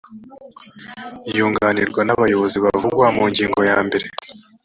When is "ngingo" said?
3.31-3.59